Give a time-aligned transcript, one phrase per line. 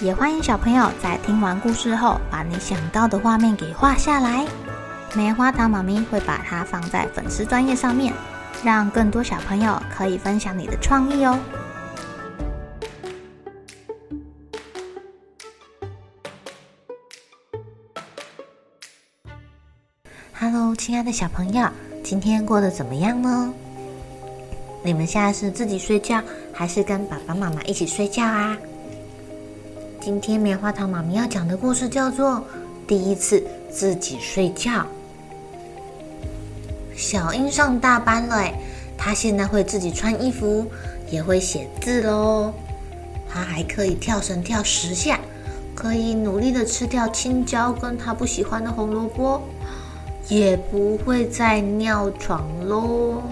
[0.00, 4.46] 也欢迎小朋友在听完故事后，把你想到的画面给画下来。
[5.14, 8.12] 棉花糖妈咪会把它放在粉丝专页上面，
[8.62, 11.38] 让更多小朋友可以分享你的创意哦。
[20.38, 21.66] Hello，亲爱的小朋友，
[22.04, 23.50] 今天过得怎么样呢？
[24.84, 26.22] 你们现在是自己睡觉，
[26.52, 28.54] 还是跟爸爸妈妈一起睡觉啊？
[30.06, 32.34] 今天棉花糖妈咪要讲的故事叫做
[32.86, 34.70] 《第一次自己睡觉》。
[36.94, 38.54] 小英上大班了，哎，
[38.96, 40.64] 她现在会自己穿衣服，
[41.10, 42.52] 也会写字喽。
[43.28, 45.18] 她还可以跳绳跳十下，
[45.74, 49.42] 可以努力的吃掉青椒跟她不喜欢的红萝卜，
[50.28, 53.24] 也不会再尿床喽。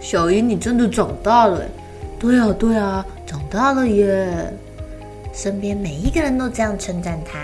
[0.00, 1.64] 小英，你真的长大了，
[2.18, 4.52] 对啊，对啊，长大了耶。
[5.34, 7.40] 身边每一个人都这样称赞他。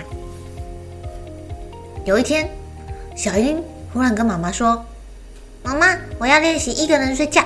[2.04, 2.48] 有一天，
[3.16, 4.82] 小英忽然跟妈妈说
[5.62, 7.42] ：“妈妈，我要练习一个人睡觉。”“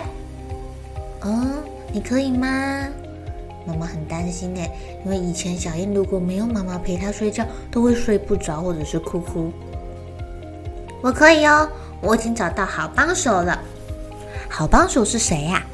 [1.22, 1.44] 哦，
[1.92, 2.86] 你可以吗？”
[3.66, 4.70] 妈妈很担心诶，
[5.04, 9.50] 因为以前小英如果没有妈妈陪她睡觉，都会睡不着或者是哭哭。
[11.02, 11.66] “我可以哦，
[12.02, 13.58] 我已经找到好帮手了。
[14.48, 15.64] ”“好帮手是谁呀？”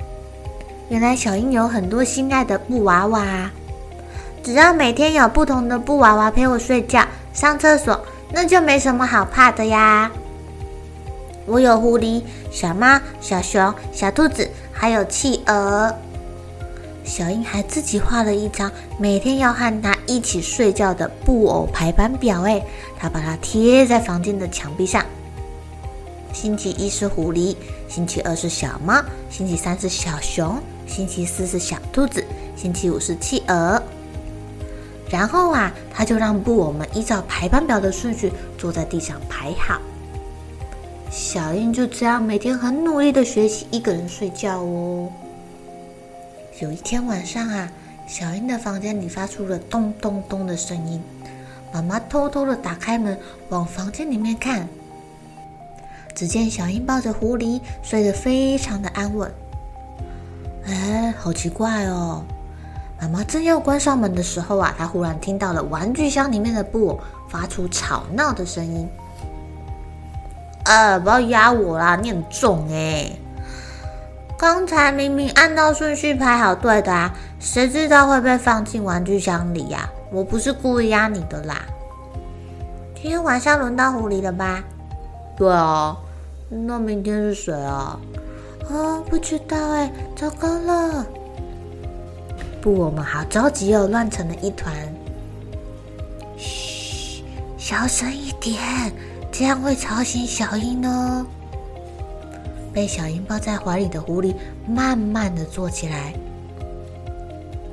[0.89, 3.51] 原来小英有很多心爱的布娃娃。
[4.43, 8.01] 只要每天有不同的布娃娃陪我睡觉、上厕所，
[8.33, 10.11] 那就没什么好怕的呀。
[11.47, 15.95] 我有狐狸、小猫、小熊、小兔子，还有企鹅。
[17.03, 22.63] 小英还自己画了一张每天要和它一起睡觉的布偶排班表，诶，
[22.97, 25.05] 她把它贴在房间的墙壁上。
[26.33, 27.57] 星期一是狐狸，
[27.89, 32.25] 星期二是小猫，星期三是小熊，星期四是小兔子，
[32.55, 33.83] 星期五是企鹅。
[35.11, 39.81] 然后啊，他就让布偶们依照排班表的顺序坐在地上排好。
[41.11, 45.11] 小英就这样每天很努力的学习一个人睡觉哦。
[46.61, 47.69] 有一天晚上啊，
[48.07, 51.03] 小英的房间里发出了咚咚咚的声音。
[51.73, 53.19] 妈妈偷偷的打开门
[53.49, 54.69] 往房间里面看，
[56.15, 59.33] 只见小英抱着狐狸睡得非常的安稳。
[60.67, 62.25] 哎，好奇怪哦。
[63.01, 68.89] 妈妈正要关上门的时候啊，她忽然听到了玩具箱里面的布偶发出吵闹的声音。
[70.65, 73.11] 呃，不要压我啦，你很重哎！
[74.39, 79.89] 刚才明明按照顺序排好队的啊，谁知道会被放进玩具箱里呀？
[80.13, 81.57] 我不是故意压你的啦。
[82.95, 84.63] 今天晚上轮到狐狸了吧？
[85.37, 85.97] 对啊，
[86.49, 87.99] 那明天是谁啊？
[88.69, 91.07] 哦，不知道哎，糟糕了。
[92.61, 94.75] 不，我们好着急哦，乱成了一团。
[96.37, 97.25] 嘘，
[97.57, 98.59] 小声一点，
[99.33, 101.25] 这样会吵醒小英哦。
[102.73, 104.35] 被小英抱在怀里的狐狸
[104.69, 106.13] 慢慢的坐起来。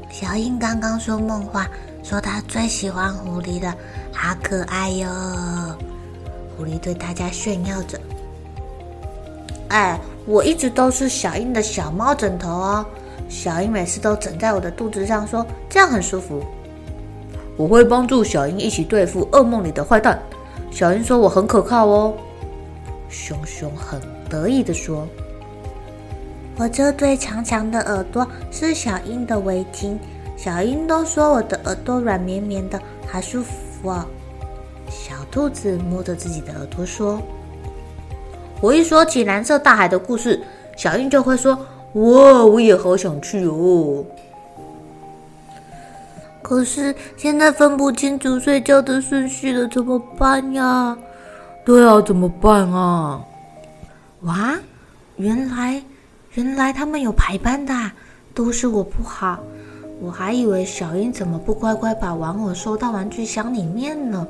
[0.10, 1.68] 小英刚刚说梦话，
[2.02, 3.76] 说她最喜欢狐狸了，
[4.14, 5.08] 好可爱哟。
[6.58, 8.00] 狐狸对大家炫耀着
[9.70, 12.86] ：“哎，我一直都是小英的小猫枕头哦。”
[13.30, 16.44] 小英每次都枕在我的肚子上，说这样很舒服。
[17.58, 20.22] 我会帮助小英一起对付噩梦里的坏蛋。
[20.72, 22.14] 小英说我很可靠哦。
[23.10, 24.00] 熊熊很
[24.30, 25.08] 得意地说
[26.58, 29.98] ：“我这对长长的耳朵是小英的围巾。
[30.36, 34.06] 小英都说我的耳朵软绵绵的，好舒服哦。”
[34.90, 37.22] 小兔子摸着自己的耳朵说
[38.62, 40.42] ：“我一说起蓝色大海的故事，
[40.76, 41.58] 小英就会说。”
[41.98, 44.06] 哇，我也好想去哦！
[46.42, 50.98] 可是现在分不清楚睡觉的顺序了，怎么办呀？
[51.66, 53.22] 对啊，怎么办啊？
[54.22, 54.56] 哇，
[55.16, 55.82] 原来
[56.36, 57.74] 原来他们有排班的，
[58.34, 59.40] 都是我不好，
[60.00, 64.28] 我还以为小英怎么不乖乖把玩偶收到玩具箱里面呢？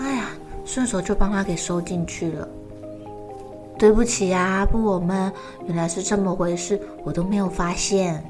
[0.00, 0.30] 哎呀，
[0.64, 2.48] 顺手就帮他给收进去了。
[3.82, 5.32] 对不起呀，布偶们，
[5.66, 8.22] 原来是这么回事，我都没有发现。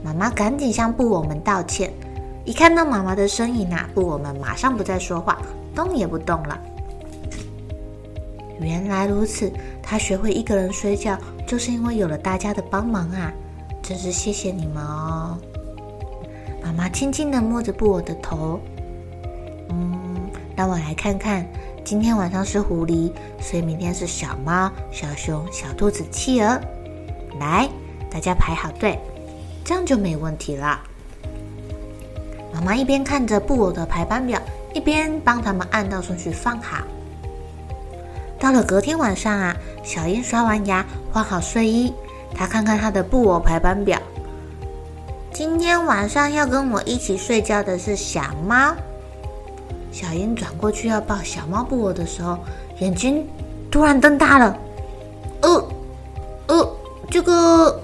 [0.00, 1.92] 妈妈赶紧向布偶们道歉，
[2.44, 5.42] 一看到妈妈的身影啊，布偶们马上不再说话，
[5.74, 6.56] 动也不动了。
[8.60, 9.52] 原来如此，
[9.82, 13.32] 他学会一个人睡觉，就是因为有了大家的帮忙啊！
[13.82, 15.36] 真是谢谢你们哦。
[16.62, 18.60] 妈妈轻轻的摸着布偶的头，
[19.70, 21.44] 嗯，让我来看看，
[21.88, 26.60] 今天晚上是狐狸，所以明天是小猫、小熊、小兔子、企鹅。
[27.40, 27.66] 来，
[28.10, 28.98] 大家排好队，
[29.64, 30.78] 这样就没问题了。
[32.52, 34.38] 妈妈一边看着布偶的排班表，
[34.74, 36.84] 一边帮他们按照顺序放好。
[38.38, 41.94] 到了隔天晚上啊，小英刷完牙，换好睡衣，
[42.34, 43.98] 她看看她的布偶排班表。
[45.32, 48.76] 今天晚上要跟我一起睡觉的是小猫。
[49.90, 52.38] 小英转过去要抱小猫布偶的时候，
[52.78, 53.26] 眼睛
[53.70, 54.58] 突然瞪大了。
[55.42, 55.68] 呃，
[56.48, 56.76] 呃，
[57.10, 57.80] 这个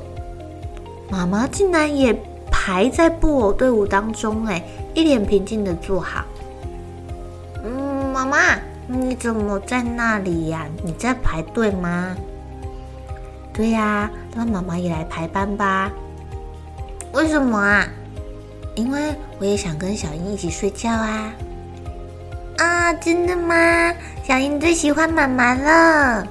[1.11, 2.17] 妈妈竟然也
[2.51, 4.63] 排在布偶队伍当中，哎，
[4.95, 6.25] 一脸平静的坐好。
[7.65, 8.39] 嗯，妈妈。
[8.87, 10.67] 你怎么在那里呀？
[10.83, 12.15] 你在排队吗？
[13.51, 15.91] 对呀，让妈妈也来排班吧。
[17.15, 17.89] 为什么啊？
[18.75, 21.33] 因为我也想跟小英一起睡觉啊。
[22.59, 23.93] 啊，真的吗？
[24.27, 26.27] 小英最喜欢妈妈了。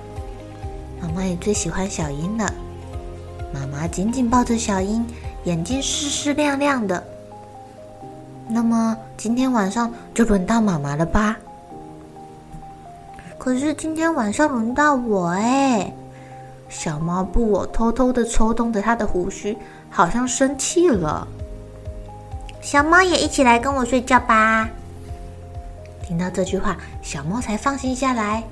[1.02, 2.52] 妈妈也最喜欢小英了。
[3.54, 5.06] 妈妈紧紧抱着小英，
[5.44, 7.04] 眼睛湿湿亮亮的。
[8.48, 11.38] 那么今天晚上就轮到妈妈了吧？
[13.38, 15.94] 可是今天晚上轮到我哎！
[16.70, 19.56] 小猫布偶偷偷的抽动着它的胡须，
[19.90, 21.28] 好像生气了。
[22.62, 24.70] 小猫也一起来跟我睡觉吧。
[26.14, 28.44] 听到这句话，小猫才放心下来。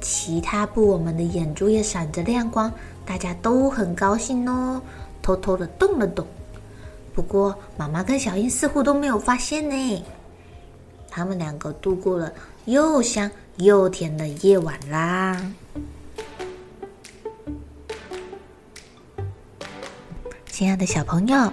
[0.00, 2.72] 其他布偶们的眼珠也闪着亮光，
[3.04, 4.80] 大家都很高兴哦，
[5.20, 6.26] 偷偷的动了动。
[7.14, 10.04] 不过妈妈跟小英似乎都没有发现呢。
[11.10, 12.32] 他们两个度过了
[12.64, 15.38] 又香又甜的夜晚啦！
[20.46, 21.52] 亲爱的小朋友，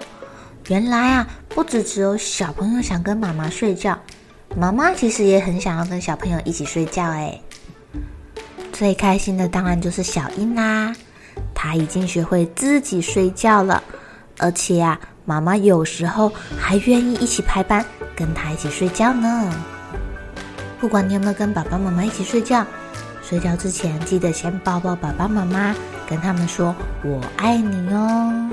[0.70, 4.00] 原来啊，不只只有小朋友想跟妈妈睡觉，
[4.60, 7.40] 妈妈其实也很想要跟小朋友一起睡觉哎。
[8.74, 10.96] 最开心的当然就是小英啦，
[11.54, 13.84] 她已经学会自己睡觉了，
[14.40, 19.54] 而且啊，妈妈有时候还愿意一起排班，跟她一起睡觉呢。
[20.80, 22.66] 不管你有没有跟爸爸妈妈一起睡觉，
[23.22, 25.76] 睡觉之前记得先抱抱爸爸妈妈，
[26.10, 26.76] 跟他们说
[27.06, 28.50] “我爱你”哦。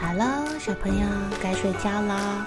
[0.00, 1.06] 好了，小朋友
[1.42, 2.46] 该睡觉了，